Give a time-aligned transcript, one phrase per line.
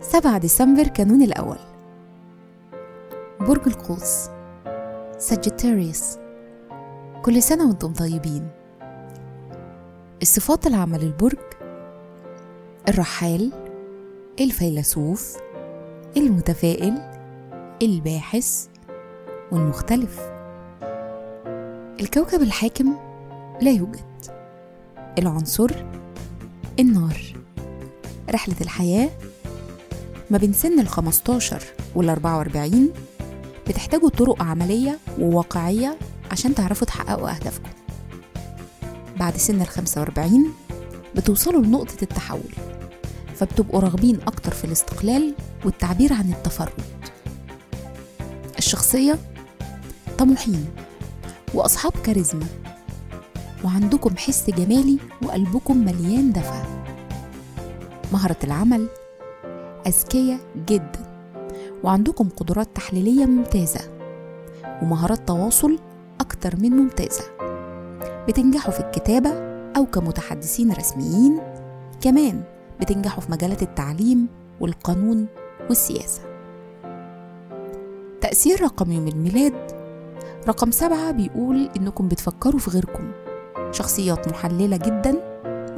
[0.00, 1.58] سبعة ديسمبر كانون الأول.
[3.40, 4.28] برج القوس.
[5.18, 6.18] ساجيتاريوس
[7.22, 8.48] كل سنة وأنتم طيبين.
[10.22, 11.38] الصفات العامة للبرج
[12.88, 13.52] الرحال
[14.40, 15.36] الفيلسوف
[16.16, 16.94] المتفائل
[17.82, 18.68] الباحث
[19.52, 20.35] والمختلف.
[22.00, 22.96] الكوكب الحاكم
[23.62, 24.00] لا يوجد.
[25.18, 25.70] العنصر
[26.80, 27.20] النار.
[28.30, 29.10] رحلة الحياة
[30.30, 31.62] ما بين سن ال 15
[31.94, 32.90] وال 44
[33.68, 35.98] بتحتاجوا طرق عملية وواقعية
[36.30, 37.70] عشان تعرفوا تحققوا أهدافكم.
[39.16, 40.52] بعد سن ال 45
[41.16, 42.52] بتوصلوا لنقطة التحول
[43.34, 46.82] فبتبقوا راغبين أكتر في الاستقلال والتعبير عن التفرد.
[48.58, 49.18] الشخصية
[50.18, 50.66] طموحين.
[51.54, 52.46] وأصحاب كاريزما.
[53.64, 56.62] وعندكم حس جمالي وقلبكم مليان دفى
[58.12, 58.88] مهرة العمل
[59.86, 61.06] أذكياء جدا.
[61.84, 63.80] وعندكم قدرات تحليلية ممتازة.
[64.82, 65.78] ومهارات تواصل
[66.20, 67.24] أكتر من ممتازة.
[68.28, 69.30] بتنجحوا في الكتابة
[69.76, 71.40] أو كمتحدثين رسميين.
[72.00, 72.42] كمان
[72.80, 74.26] بتنجحوا في مجالات التعليم
[74.60, 75.26] والقانون
[75.68, 76.20] والسياسة.
[78.20, 79.75] تأثير رقم يوم الميلاد
[80.48, 83.12] رقم سبعة بيقول إنكم بتفكروا في غيركم.
[83.72, 85.16] شخصيات محللة جدا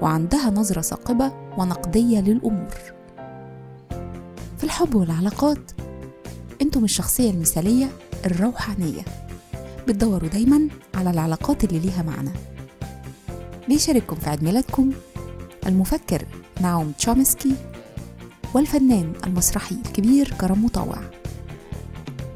[0.00, 2.74] وعندها نظرة ثاقبة ونقدية للأمور.
[4.58, 5.70] في الحب والعلاقات
[6.62, 7.88] أنتم الشخصية المثالية
[8.26, 9.02] الروحانية.
[9.88, 12.30] بتدوروا دايما على العلاقات اللي ليها معنى.
[13.68, 14.92] بيشارككم في عيد ميلادكم؟
[15.66, 16.24] المفكر
[16.60, 17.54] نعوم تشومسكي
[18.54, 20.98] والفنان المسرحي الكبير كرم مطوع.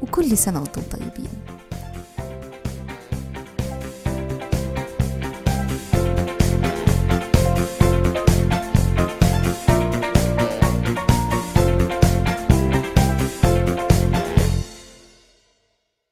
[0.01, 1.32] وكل سنة وأنتم طيبين.